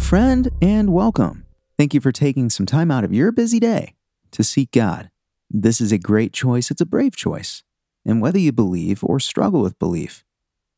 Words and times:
Friend, 0.00 0.50
and 0.62 0.92
welcome. 0.94 1.44
Thank 1.76 1.92
you 1.92 2.00
for 2.00 2.12
taking 2.12 2.48
some 2.48 2.64
time 2.64 2.90
out 2.90 3.04
of 3.04 3.12
your 3.12 3.30
busy 3.30 3.60
day 3.60 3.94
to 4.30 4.42
seek 4.42 4.70
God. 4.70 5.10
This 5.50 5.82
is 5.82 5.92
a 5.92 5.98
great 5.98 6.32
choice, 6.32 6.70
it's 6.70 6.80
a 6.80 6.86
brave 6.86 7.14
choice. 7.14 7.62
And 8.06 8.22
whether 8.22 8.38
you 8.38 8.50
believe 8.52 9.04
or 9.04 9.20
struggle 9.20 9.60
with 9.60 9.78
belief, 9.78 10.24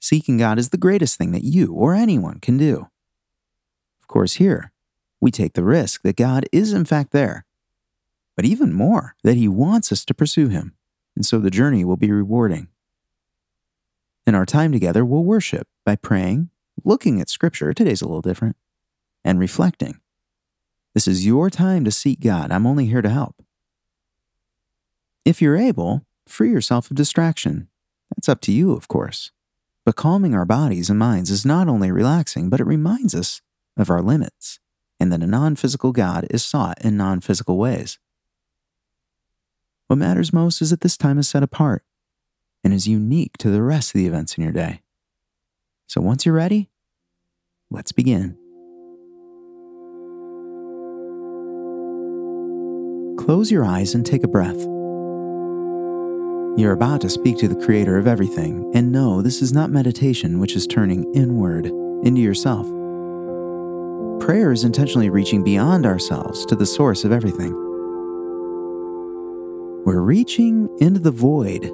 seeking 0.00 0.38
God 0.38 0.58
is 0.58 0.70
the 0.70 0.78
greatest 0.78 1.18
thing 1.18 1.32
that 1.32 1.44
you 1.44 1.74
or 1.74 1.94
anyone 1.94 2.38
can 2.40 2.56
do. 2.56 2.88
Of 4.00 4.08
course, 4.08 4.34
here, 4.34 4.72
we 5.20 5.30
take 5.30 5.52
the 5.52 5.64
risk 5.64 6.02
that 6.02 6.16
God 6.16 6.46
is 6.50 6.72
in 6.72 6.86
fact 6.86 7.12
there, 7.12 7.44
but 8.34 8.46
even 8.46 8.72
more, 8.72 9.14
that 9.24 9.36
He 9.36 9.48
wants 9.48 9.92
us 9.92 10.06
to 10.06 10.14
pursue 10.14 10.48
Him, 10.48 10.74
and 11.14 11.26
so 11.26 11.38
the 11.38 11.50
journey 11.50 11.84
will 11.84 11.98
be 11.98 12.10
rewarding. 12.10 12.68
In 14.26 14.34
our 14.34 14.46
time 14.46 14.72
together, 14.72 15.04
we'll 15.04 15.24
worship 15.24 15.68
by 15.84 15.96
praying, 15.96 16.48
looking 16.82 17.20
at 17.20 17.28
Scripture, 17.28 17.74
today's 17.74 18.00
a 18.00 18.06
little 18.06 18.22
different, 18.22 18.56
and 19.28 19.38
reflecting. 19.38 20.00
This 20.94 21.06
is 21.06 21.26
your 21.26 21.50
time 21.50 21.84
to 21.84 21.90
seek 21.90 22.20
God. 22.20 22.50
I'm 22.50 22.66
only 22.66 22.86
here 22.86 23.02
to 23.02 23.10
help. 23.10 23.42
If 25.26 25.42
you're 25.42 25.54
able, 25.58 26.06
free 26.26 26.50
yourself 26.50 26.90
of 26.90 26.96
distraction. 26.96 27.68
That's 28.10 28.30
up 28.30 28.40
to 28.42 28.52
you, 28.52 28.72
of 28.72 28.88
course. 28.88 29.30
But 29.84 29.96
calming 29.96 30.34
our 30.34 30.46
bodies 30.46 30.88
and 30.88 30.98
minds 30.98 31.30
is 31.30 31.44
not 31.44 31.68
only 31.68 31.92
relaxing, 31.92 32.48
but 32.48 32.58
it 32.58 32.66
reminds 32.66 33.14
us 33.14 33.42
of 33.76 33.90
our 33.90 34.00
limits 34.00 34.60
and 34.98 35.12
that 35.12 35.22
a 35.22 35.26
non 35.26 35.56
physical 35.56 35.92
God 35.92 36.26
is 36.30 36.42
sought 36.42 36.82
in 36.82 36.96
non 36.96 37.20
physical 37.20 37.58
ways. 37.58 37.98
What 39.88 39.98
matters 39.98 40.32
most 40.32 40.62
is 40.62 40.70
that 40.70 40.80
this 40.80 40.96
time 40.96 41.18
is 41.18 41.28
set 41.28 41.42
apart 41.42 41.82
and 42.64 42.72
is 42.72 42.88
unique 42.88 43.36
to 43.38 43.50
the 43.50 43.62
rest 43.62 43.94
of 43.94 43.98
the 43.98 44.06
events 44.06 44.38
in 44.38 44.42
your 44.42 44.54
day. 44.54 44.80
So 45.86 46.00
once 46.00 46.24
you're 46.24 46.34
ready, 46.34 46.70
let's 47.70 47.92
begin. 47.92 48.38
Close 53.28 53.50
your 53.50 53.62
eyes 53.62 53.94
and 53.94 54.06
take 54.06 54.24
a 54.24 54.26
breath. 54.26 54.58
You're 56.58 56.72
about 56.72 57.02
to 57.02 57.10
speak 57.10 57.36
to 57.36 57.48
the 57.48 57.62
Creator 57.62 57.98
of 57.98 58.06
everything, 58.06 58.72
and 58.74 58.90
know 58.90 59.20
this 59.20 59.42
is 59.42 59.52
not 59.52 59.68
meditation 59.68 60.40
which 60.40 60.56
is 60.56 60.66
turning 60.66 61.04
inward 61.14 61.66
into 61.66 62.22
yourself. 62.22 62.66
Prayer 64.24 64.50
is 64.50 64.64
intentionally 64.64 65.10
reaching 65.10 65.44
beyond 65.44 65.84
ourselves 65.84 66.46
to 66.46 66.56
the 66.56 66.64
source 66.64 67.04
of 67.04 67.12
everything. 67.12 67.52
We're 69.84 70.00
reaching 70.00 70.74
into 70.80 71.00
the 71.00 71.10
void, 71.10 71.64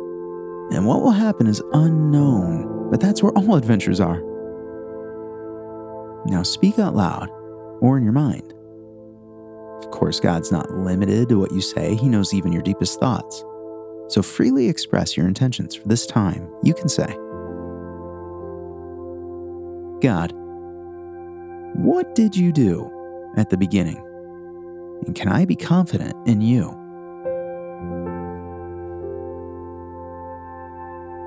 and 0.72 0.84
what 0.84 1.02
will 1.02 1.12
happen 1.12 1.46
is 1.46 1.62
unknown, 1.72 2.90
but 2.90 3.00
that's 3.00 3.22
where 3.22 3.32
all 3.34 3.54
adventures 3.54 4.00
are. 4.00 4.20
Now 6.26 6.42
speak 6.42 6.80
out 6.80 6.96
loud 6.96 7.30
or 7.80 7.96
in 7.96 8.02
your 8.02 8.12
mind. 8.12 8.53
Of 9.84 9.90
course, 9.90 10.18
God's 10.18 10.50
not 10.50 10.70
limited 10.70 11.28
to 11.28 11.38
what 11.38 11.52
you 11.52 11.60
say, 11.60 11.94
He 11.94 12.08
knows 12.08 12.32
even 12.32 12.52
your 12.52 12.62
deepest 12.62 12.98
thoughts. 13.00 13.44
So 14.08 14.22
freely 14.22 14.68
express 14.68 15.16
your 15.16 15.26
intentions 15.26 15.74
for 15.74 15.86
this 15.88 16.06
time. 16.06 16.48
You 16.62 16.72
can 16.72 16.88
say, 16.88 17.06
God, 20.00 20.32
what 21.74 22.14
did 22.14 22.36
you 22.36 22.52
do 22.52 22.90
at 23.36 23.50
the 23.50 23.56
beginning? 23.56 23.98
And 25.06 25.14
can 25.14 25.28
I 25.28 25.44
be 25.44 25.56
confident 25.56 26.14
in 26.26 26.40
you? 26.40 26.70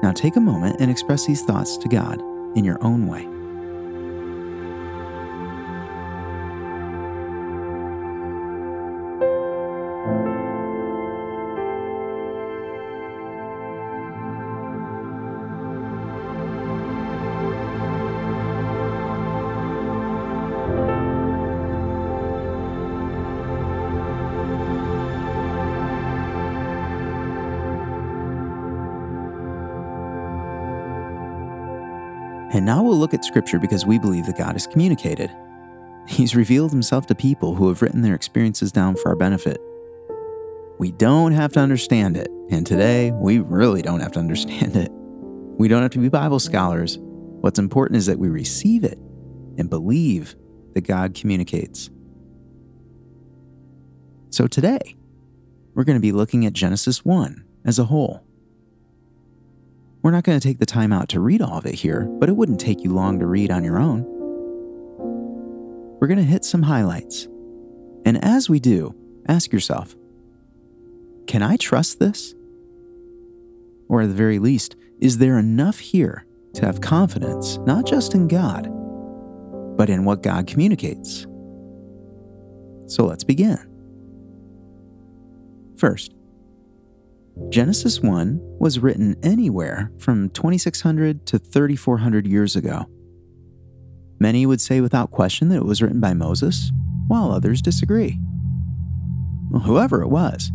Now 0.02 0.12
take 0.14 0.36
a 0.36 0.42
moment 0.42 0.78
and 0.80 0.90
express 0.90 1.28
these 1.28 1.44
thoughts 1.44 1.78
to 1.78 1.90
God 1.90 2.22
in 2.56 2.64
your 2.64 2.82
own 2.84 3.08
way. 3.08 3.37
And 32.58 32.66
now 32.66 32.82
we'll 32.82 32.98
look 32.98 33.14
at 33.14 33.24
Scripture 33.24 33.60
because 33.60 33.86
we 33.86 34.00
believe 34.00 34.26
that 34.26 34.36
God 34.36 34.54
has 34.54 34.66
communicated. 34.66 35.30
He's 36.08 36.36
revealed 36.36 36.72
himself 36.72 37.06
to 37.06 37.14
people 37.14 37.54
who 37.54 37.68
have 37.68 37.84
written 37.84 38.02
their 38.02 38.16
experiences 38.16 38.72
down 38.72 38.96
for 38.96 39.10
our 39.10 39.16
benefit. 39.16 39.62
We 40.80 40.92
don't 40.92 41.34
have 41.34 41.54
to 41.54 41.60
understand 41.60 42.18
it, 42.18 42.30
and 42.50 42.66
today 42.66 43.12
we 43.12 43.38
really 43.38 43.84
don't 43.84 44.00
have 44.00 44.14
to 44.14 44.20
understand 44.20 44.76
it. 44.76 44.90
We 44.92 45.68
don't 45.68 45.84
have 45.84 45.92
to 45.92 46.00
be 46.00 46.10
Bible 46.10 46.40
scholars. 46.40 46.98
What's 47.00 47.60
important 47.60 47.98
is 47.98 48.08
that 48.08 48.18
we 48.18 48.28
receive 48.28 48.84
it 48.84 48.98
and 49.60 49.70
believe 49.70 50.36
that 50.74 50.82
God 50.82 51.14
communicates. 51.14 51.92
So 54.32 54.48
today, 54.48 54.96
we're 55.76 55.84
going 55.84 55.96
to 55.96 56.02
be 56.02 56.12
looking 56.12 56.44
at 56.48 56.54
Genesis 56.54 57.06
1 57.06 57.46
as 57.66 57.78
a 57.78 57.84
whole. 57.84 58.27
We're 60.02 60.12
not 60.12 60.24
going 60.24 60.40
to 60.40 60.48
take 60.48 60.60
the 60.60 60.66
time 60.66 60.94
out 60.94 61.10
to 61.10 61.20
read 61.20 61.42
all 61.42 61.58
of 61.58 61.66
it 61.66 61.76
here, 61.76 62.06
but 62.20 62.30
it 62.30 62.36
wouldn't 62.36 62.60
take 62.60 62.84
you 62.84 62.94
long 62.94 63.20
to 63.20 63.26
read 63.26 63.52
on 63.52 63.64
your 63.64 63.80
own. 63.80 64.04
We're 66.00 66.08
going 66.08 66.20
to 66.20 66.24
hit 66.24 66.46
some 66.46 66.64
highlights. 66.64 67.28
And 68.06 68.24
as 68.24 68.50
we 68.50 68.60
do, 68.60 68.96
ask 69.28 69.52
yourself 69.52 69.96
Can 71.26 71.42
I 71.42 71.58
trust 71.58 72.00
this? 72.00 72.36
Or 73.90 74.02
at 74.02 74.10
the 74.10 74.14
very 74.14 74.40
least, 74.40 74.76
is 75.00 75.18
there 75.18 75.38
enough 75.38 75.80
here 75.80 76.26
to 76.54 76.66
have 76.66 76.82
confidence, 76.82 77.58
not 77.60 77.86
just 77.86 78.14
in 78.14 78.28
God, 78.28 78.70
but 79.78 79.90
in 79.90 80.06
what 80.06 80.24
God 80.24 80.48
communicates? 80.48 81.26
So 82.88 83.06
let's 83.06 83.24
begin. 83.24 83.58
First, 85.78 86.14
Genesis 87.50 88.02
1 88.02 88.57
was 88.68 88.80
written 88.80 89.16
anywhere 89.24 89.90
from 89.98 90.30
2600 90.32 91.26
to 91.26 91.40
3400 91.40 92.28
years 92.28 92.58
ago. 92.58 92.86
Many 94.20 94.46
would 94.46 94.60
say 94.60 94.82
without 94.82 95.10
question 95.10 95.48
that 95.48 95.56
it 95.56 95.64
was 95.64 95.82
written 95.82 96.02
by 96.02 96.14
Moses, 96.14 96.70
while 97.08 97.32
others 97.32 97.62
disagree. 97.62 98.20
Well, 99.50 99.62
whoever 99.62 100.02
it 100.02 100.10
was, 100.10 100.52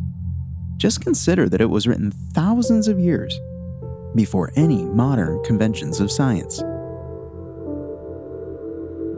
just 0.76 1.00
consider 1.00 1.48
that 1.48 1.62
it 1.62 1.70
was 1.70 1.88
written 1.88 2.10
thousands 2.10 2.86
of 2.86 3.00
years 3.00 3.34
before 4.14 4.52
any 4.56 4.84
modern 4.84 5.42
conventions 5.42 5.98
of 5.98 6.12
science. 6.12 6.58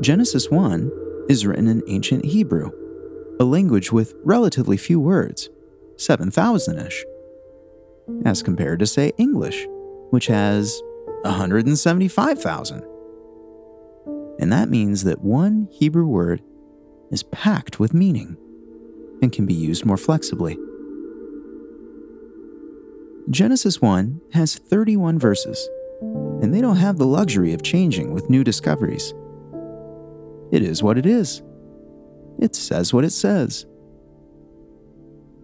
Genesis 0.00 0.52
1 0.52 1.26
is 1.28 1.44
written 1.44 1.66
in 1.66 1.82
ancient 1.88 2.26
Hebrew, 2.26 2.70
a 3.40 3.44
language 3.44 3.90
with 3.90 4.14
relatively 4.22 4.76
few 4.76 5.00
words, 5.00 5.50
7,000 5.96 6.78
ish 6.78 7.04
as 8.24 8.42
compared 8.42 8.78
to, 8.80 8.86
say, 8.86 9.12
English, 9.18 9.66
which 10.10 10.26
has 10.26 10.82
175,000. 11.22 12.82
And 14.38 14.52
that 14.52 14.68
means 14.68 15.04
that 15.04 15.22
one 15.22 15.68
Hebrew 15.70 16.06
word 16.06 16.42
is 17.10 17.22
packed 17.24 17.78
with 17.78 17.94
meaning 17.94 18.36
and 19.22 19.32
can 19.32 19.46
be 19.46 19.54
used 19.54 19.86
more 19.86 19.96
flexibly. 19.96 20.58
Genesis 23.30 23.80
1 23.80 24.20
has 24.32 24.56
31 24.56 25.18
verses, 25.18 25.68
and 26.02 26.52
they 26.52 26.60
don't 26.60 26.76
have 26.76 26.98
the 26.98 27.06
luxury 27.06 27.54
of 27.54 27.62
changing 27.62 28.12
with 28.12 28.28
new 28.28 28.44
discoveries. 28.44 29.14
It 30.52 30.62
is 30.62 30.82
what 30.82 30.98
it 30.98 31.06
is. 31.06 31.42
It 32.38 32.54
says 32.54 32.92
what 32.92 33.04
it 33.04 33.10
says. 33.10 33.64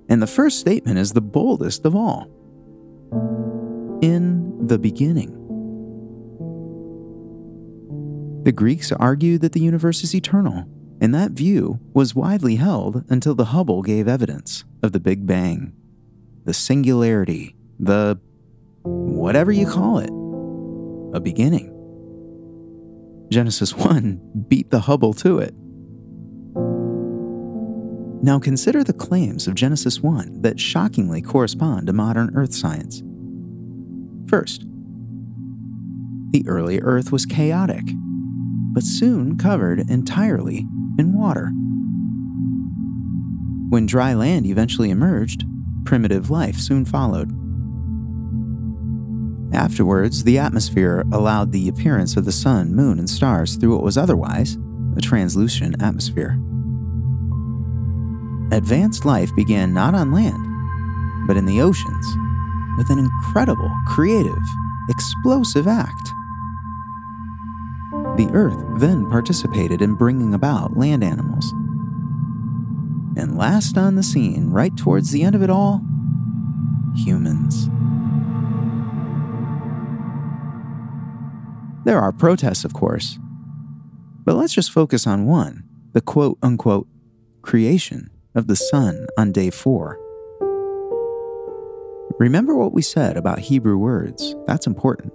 And 0.09 0.21
the 0.21 0.27
first 0.27 0.59
statement 0.59 0.99
is 0.99 1.13
the 1.13 1.23
boldest 1.23 1.87
of 1.87 1.97
all. 1.97 2.29
In 4.03 4.67
the 4.67 4.79
beginning. 4.79 5.37
The 8.45 8.53
Greeks 8.53 8.91
argued 8.93 9.43
that 9.43 9.53
the 9.53 9.61
universe 9.61 10.03
is 10.03 10.15
eternal, 10.15 10.65
and 11.01 11.15
that 11.15 11.33
view 11.33 11.81
was 11.93 12.15
widely 12.15 12.57
held 12.57 13.05
until 13.09 13.35
the 13.35 13.47
Hubble 13.47 13.83
gave 13.83 14.09
evidence 14.09 14.65
of 14.83 14.93
the 14.93 15.01
Big 15.01 15.27
Bang, 15.27 15.73
the 16.45 16.55
singularity, 16.55 17.55
the 17.79 18.19
whatever 18.83 19.53
you 19.53 19.67
call 19.67 19.99
it, 19.99 20.11
a 21.15 21.21
beginning. 21.21 21.77
Genesis 23.31 23.75
1 23.77 24.47
beat 24.49 24.71
the 24.71 24.81
Hubble 24.81 25.13
to 25.15 25.39
it. 25.39 25.55
Now 28.23 28.39
consider 28.39 28.85
the 28.85 28.93
claims 28.93 29.47
of 29.47 29.55
Genesis 29.55 30.01
1 30.01 30.43
that 30.43 30.61
shockingly 30.61 31.23
correspond 31.23 31.87
to 31.87 31.95
modern 31.95 32.31
Earth 32.37 32.55
science. 32.55 33.03
First, 34.29 34.67
the 36.31 36.45
early 36.47 36.81
Earth 36.81 37.11
was 37.11 37.25
chaotic, 37.25 37.85
but 38.73 38.83
soon 38.83 39.39
covered 39.39 39.89
entirely 39.89 40.67
in 40.99 41.15
water. 41.15 41.51
When 43.71 43.87
dry 43.87 44.13
land 44.13 44.45
eventually 44.45 44.91
emerged, 44.91 45.47
primitive 45.85 46.29
life 46.29 46.57
soon 46.57 46.85
followed. 46.85 47.33
Afterwards, 49.55 50.25
the 50.25 50.39
atmosphere 50.39 51.05
allowed 51.11 51.53
the 51.53 51.69
appearance 51.69 52.17
of 52.17 52.27
the 52.27 52.33
sun, 52.33 52.75
moon, 52.75 52.99
and 52.99 53.09
stars 53.09 53.57
through 53.57 53.75
what 53.75 53.83
was 53.83 53.97
otherwise 53.97 54.59
a 54.97 55.01
translucent 55.01 55.83
atmosphere. 55.83 56.39
Advanced 58.53 59.05
life 59.05 59.33
began 59.37 59.73
not 59.73 59.95
on 59.95 60.11
land, 60.11 60.45
but 61.29 61.37
in 61.37 61.47
the 61.47 61.61
oceans, 61.61 62.17
with 62.77 62.91
an 62.91 62.99
incredible, 62.99 63.71
creative, 63.87 64.43
explosive 64.89 65.69
act. 65.69 66.13
The 68.17 68.29
Earth 68.33 68.61
then 68.81 69.09
participated 69.09 69.81
in 69.81 69.95
bringing 69.95 70.35
about 70.35 70.77
land 70.77 71.05
animals. 71.05 71.53
And 73.17 73.39
last 73.39 73.79
on 73.79 73.95
the 73.95 74.03
scene, 74.03 74.51
right 74.51 74.77
towards 74.77 75.13
the 75.13 75.23
end 75.23 75.37
of 75.37 75.43
it 75.43 75.51
all, 75.51 75.83
humans. 76.97 77.69
There 81.85 82.01
are 82.01 82.11
protests, 82.11 82.65
of 82.65 82.75
course, 82.75 83.17
but 84.25 84.35
let's 84.35 84.53
just 84.53 84.73
focus 84.73 85.07
on 85.07 85.27
one 85.27 85.63
the 85.93 86.01
quote 86.01 86.39
unquote 86.43 86.89
creation 87.43 88.11
of 88.35 88.47
the 88.47 88.57
sun 88.57 89.07
on 89.17 89.33
day 89.33 89.51
four. 89.51 89.99
Remember 92.19 92.57
what 92.57 92.73
we 92.73 92.83
said 92.83 93.17
about 93.17 93.39
Hebrew 93.39 93.79
words, 93.79 94.35
that's 94.47 94.67
important. 94.67 95.13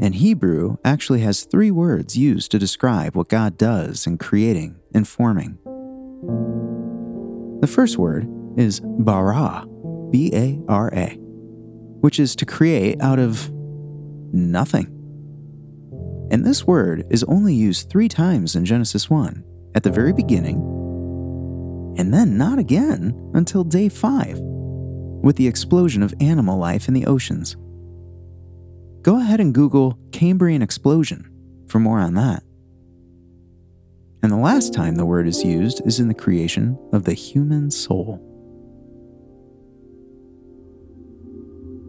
And 0.00 0.14
Hebrew 0.14 0.78
actually 0.84 1.20
has 1.20 1.44
three 1.44 1.70
words 1.70 2.16
used 2.16 2.50
to 2.52 2.58
describe 2.58 3.14
what 3.14 3.28
God 3.28 3.58
does 3.58 4.06
in 4.06 4.16
creating 4.16 4.76
and 4.94 5.06
forming. 5.06 5.58
The 7.60 7.66
first 7.66 7.98
word 7.98 8.26
is 8.56 8.80
bara, 8.80 9.66
B 10.10 10.30
A 10.34 10.58
R 10.68 10.90
A, 10.94 11.16
which 12.00 12.18
is 12.18 12.34
to 12.36 12.46
create 12.46 13.00
out 13.02 13.18
of 13.18 13.50
nothing. 14.32 14.86
And 16.30 16.46
this 16.46 16.66
word 16.66 17.06
is 17.10 17.24
only 17.24 17.54
used 17.54 17.90
three 17.90 18.08
times 18.08 18.56
in 18.56 18.64
Genesis 18.64 19.10
1 19.10 19.44
at 19.74 19.82
the 19.82 19.90
very 19.90 20.14
beginning, 20.14 20.60
and 21.96 22.12
then 22.12 22.36
not 22.36 22.58
again 22.58 23.30
until 23.34 23.64
day 23.64 23.88
5, 23.88 24.38
with 24.38 25.36
the 25.36 25.46
explosion 25.46 26.02
of 26.02 26.14
animal 26.20 26.58
life 26.58 26.88
in 26.88 26.94
the 26.94 27.06
oceans. 27.06 27.56
Go 29.02 29.20
ahead 29.20 29.40
and 29.40 29.54
Google 29.54 29.98
Cambrian 30.12 30.62
explosion 30.62 31.28
for 31.68 31.78
more 31.78 31.98
on 31.98 32.14
that. 32.14 32.42
And 34.22 34.30
the 34.30 34.36
last 34.36 34.72
time 34.72 34.94
the 34.94 35.04
word 35.04 35.26
is 35.26 35.42
used 35.42 35.84
is 35.84 35.98
in 35.98 36.06
the 36.06 36.14
creation 36.14 36.78
of 36.92 37.04
the 37.04 37.14
human 37.14 37.70
soul. 37.70 38.20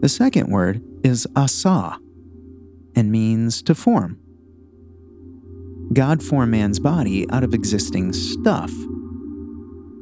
The 0.02 0.10
second 0.10 0.50
word 0.50 0.82
is 1.04 1.28
asa 1.36 2.00
and 2.96 3.12
means 3.12 3.62
to 3.64 3.76
form. 3.76 4.20
God 5.94 6.24
formed 6.24 6.52
man's 6.52 6.80
body 6.80 7.30
out 7.30 7.44
of 7.44 7.54
existing 7.54 8.14
stuff, 8.14 8.72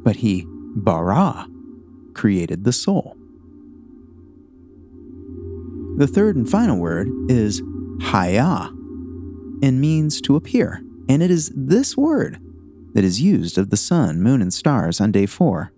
but 0.03 0.17
he, 0.17 0.45
bara, 0.47 1.47
created 2.13 2.63
the 2.63 2.73
soul. 2.73 3.15
The 5.97 6.07
third 6.07 6.35
and 6.35 6.49
final 6.49 6.77
word 6.77 7.07
is 7.29 7.61
haya 8.01 8.69
and 9.61 9.79
means 9.79 10.21
to 10.21 10.35
appear, 10.35 10.81
and 11.07 11.21
it 11.21 11.29
is 11.29 11.51
this 11.55 11.95
word 11.95 12.39
that 12.93 13.03
is 13.03 13.21
used 13.21 13.57
of 13.57 13.69
the 13.69 13.77
sun, 13.77 14.21
moon, 14.21 14.41
and 14.41 14.53
stars 14.53 14.99
on 14.99 15.11
day 15.11 15.25
four. 15.25 15.71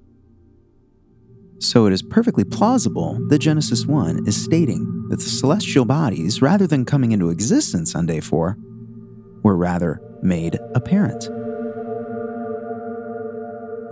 So 1.60 1.86
it 1.86 1.94
is 1.94 2.02
perfectly 2.02 2.44
plausible 2.44 3.18
that 3.30 3.40
Genesis 3.40 3.86
1 3.86 4.28
is 4.28 4.42
stating 4.42 5.08
that 5.10 5.19
the 5.19 5.30
celestial 5.30 5.86
bodies, 5.86 6.42
rather 6.42 6.68
than 6.68 6.84
coming 6.84 7.14
into 7.14 7.30
existence 7.30 7.96
on 7.96 8.06
day 8.06 8.19
4, 8.19 8.58
were 9.44 9.56
rather 9.56 10.02
made 10.22 10.60
apparent. 10.76 11.30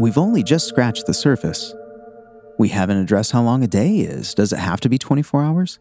We've 0.02 0.18
only 0.18 0.42
just 0.42 0.68
scratched 0.68 1.06
the 1.06 1.14
surface. 1.14 1.76
We 2.58 2.70
haven't 2.70 2.98
addressed 2.98 3.34
how 3.34 3.44
long 3.44 3.64
a 3.64 3.68
day 3.68 3.98
is. 3.98 4.34
Does 4.34 4.52
it 4.52 4.58
have 4.58 4.82
to 4.82 4.90
be 4.90 4.98
24 4.98 5.44
hours? 5.44 5.78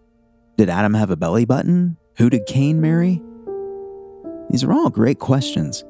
Did 0.58 0.68
Adam 0.68 0.92
have 0.92 1.10
a 1.10 1.16
belly 1.16 1.46
button? 1.46 1.96
Who 2.18 2.28
did 2.28 2.44
Cain 2.44 2.82
marry? 2.82 3.22
These 4.50 4.62
are 4.62 4.74
all 4.74 4.90
great 4.90 5.20
questions, 5.20 5.84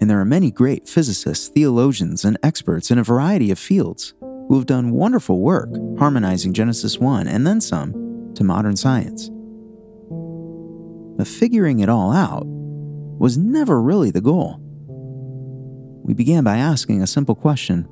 and 0.00 0.10
there 0.10 0.18
are 0.18 0.24
many 0.24 0.50
great 0.50 0.88
physicists, 0.88 1.50
theologians, 1.50 2.24
and 2.24 2.36
experts 2.42 2.90
in 2.90 2.98
a 2.98 3.04
variety 3.04 3.52
of 3.52 3.60
fields 3.60 4.12
who 4.20 4.56
have 4.56 4.66
done 4.66 4.90
wonderful 4.90 5.38
work 5.38 5.68
harmonizing 6.00 6.54
Genesis 6.54 6.98
1 6.98 7.28
and 7.28 7.46
then 7.46 7.60
some 7.60 8.32
to 8.34 8.42
modern 8.42 8.74
science. 8.74 9.30
But 11.16 11.28
figuring 11.28 11.78
it 11.78 11.88
all 11.88 12.10
out 12.10 12.42
was 12.44 13.38
never 13.38 13.80
really 13.80 14.10
the 14.10 14.20
goal. 14.20 14.61
We 16.02 16.14
began 16.14 16.42
by 16.44 16.56
asking 16.56 17.02
a 17.02 17.06
simple 17.06 17.34
question 17.34 17.88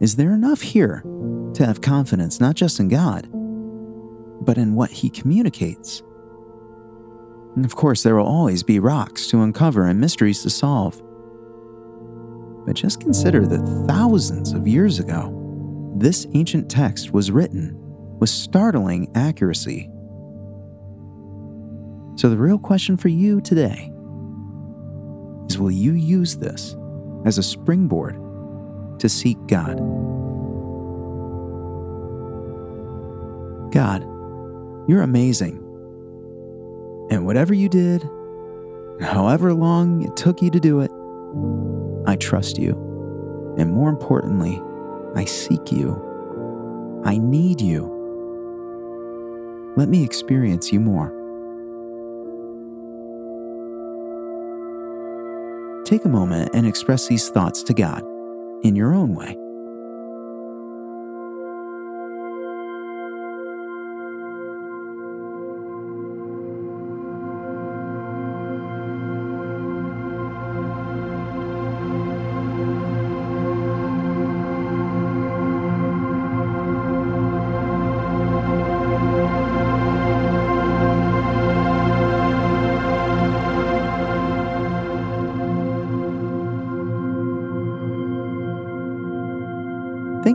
Is 0.00 0.16
there 0.16 0.32
enough 0.32 0.62
here 0.62 1.02
to 1.54 1.66
have 1.66 1.80
confidence 1.80 2.40
not 2.40 2.54
just 2.54 2.80
in 2.80 2.88
God, 2.88 3.28
but 4.44 4.56
in 4.56 4.74
what 4.74 4.90
He 4.90 5.10
communicates? 5.10 6.02
And 7.56 7.64
of 7.64 7.76
course, 7.76 8.02
there 8.02 8.16
will 8.16 8.26
always 8.26 8.62
be 8.62 8.78
rocks 8.78 9.26
to 9.28 9.42
uncover 9.42 9.84
and 9.84 10.00
mysteries 10.00 10.42
to 10.42 10.50
solve. 10.50 11.02
But 12.64 12.76
just 12.76 13.00
consider 13.00 13.46
that 13.46 13.86
thousands 13.88 14.52
of 14.52 14.68
years 14.68 14.98
ago, 15.00 15.36
this 15.96 16.26
ancient 16.34 16.70
text 16.70 17.12
was 17.12 17.30
written 17.30 17.76
with 18.18 18.30
startling 18.30 19.10
accuracy. 19.14 19.90
So, 22.16 22.28
the 22.28 22.36
real 22.36 22.58
question 22.58 22.96
for 22.96 23.08
you 23.08 23.40
today 23.40 23.89
is 25.50 25.58
will 25.58 25.70
you 25.70 25.94
use 25.94 26.36
this 26.36 26.76
as 27.24 27.36
a 27.36 27.42
springboard 27.42 28.14
to 29.00 29.08
seek 29.08 29.36
God? 29.48 29.78
God, 33.72 34.02
you're 34.88 35.02
amazing. 35.02 35.56
And 37.10 37.26
whatever 37.26 37.52
you 37.52 37.68
did, 37.68 38.08
however 39.00 39.52
long 39.52 40.04
it 40.04 40.16
took 40.16 40.40
you 40.40 40.50
to 40.50 40.60
do 40.60 40.80
it, 40.80 40.92
I 42.08 42.14
trust 42.14 42.56
you. 42.56 42.74
And 43.58 43.72
more 43.72 43.88
importantly, 43.88 44.62
I 45.16 45.24
seek 45.24 45.72
you. 45.72 46.00
I 47.04 47.18
need 47.18 47.60
you. 47.60 47.96
Let 49.76 49.88
me 49.88 50.04
experience 50.04 50.72
you 50.72 50.78
more. 50.78 51.19
Take 55.90 56.04
a 56.04 56.08
moment 56.08 56.50
and 56.54 56.68
express 56.68 57.08
these 57.08 57.30
thoughts 57.30 57.64
to 57.64 57.74
God 57.74 58.04
in 58.62 58.76
your 58.76 58.94
own 58.94 59.16
way. 59.16 59.36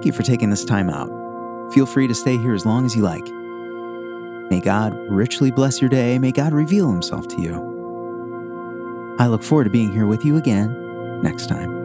You 0.06 0.12
for 0.12 0.24
taking 0.24 0.52
this 0.52 0.64
time 0.64 0.90
out. 0.90 1.10
Feel 1.74 1.86
free 1.86 2.08
to 2.08 2.14
stay 2.14 2.38
here 2.38 2.54
as 2.54 2.66
long 2.66 2.86
as 2.86 2.96
you 2.96 3.02
like. 3.02 3.26
May 4.52 4.62
God 4.62 4.94
richly 5.10 5.50
bless 5.50 5.82
your 5.82 5.90
day. 5.90 6.20
May 6.20 6.32
God 6.32 6.54
reveal 6.54 6.92
himself 6.92 7.28
to 7.30 7.42
you. 7.42 9.16
I 9.18 9.28
look 9.28 9.42
forward 9.42 9.64
to 9.64 9.70
being 9.70 9.92
here 9.92 10.06
with 10.06 10.24
you 10.24 10.38
again 10.38 11.22
next 11.24 11.48
time. 11.48 11.85